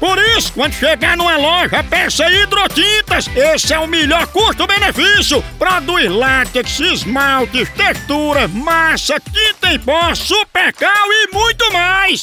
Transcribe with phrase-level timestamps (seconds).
[0.00, 3.28] Por isso, quando chegar numa loja, peça hidrotintas.
[3.36, 5.44] Esse é o melhor custo-benefício.
[5.58, 12.22] Produz látex, esmaltes, textura, massa, tinta em pó, supercal e muito mais.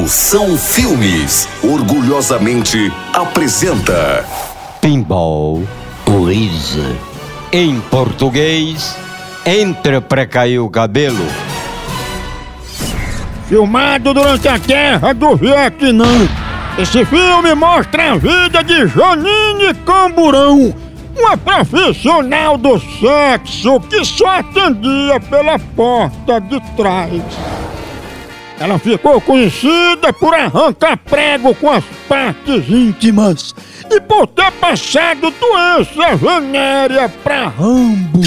[0.00, 4.24] Moção Filmes orgulhosamente apresenta
[4.80, 5.62] Pinball
[6.06, 6.78] Quiz.
[7.52, 8.96] Em português,
[9.44, 11.22] entra pra cair o cabelo.
[13.46, 16.26] Filmado durante a guerra do Vietnã.
[16.78, 20.74] Esse filme mostra a vida de Janine Camburão,
[21.14, 27.59] uma profissional do sexo que só atendia pela porta de trás.
[28.60, 33.54] Ela ficou conhecida por arrancar prego com as partes íntimas
[33.90, 38.20] e por ter passado doença venérea pra Rambo.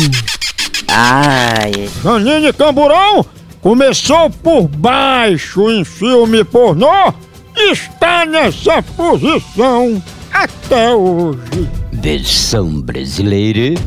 [0.87, 3.23] Ai, Janine Camburão
[3.61, 7.13] começou por baixo em filme pornô
[7.55, 10.01] e está nessa posição
[10.33, 11.69] até hoje.
[11.91, 13.79] Versão brasileira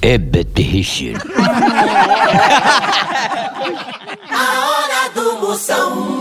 [0.00, 1.18] é Betty Richard.
[5.48, 6.17] Moção.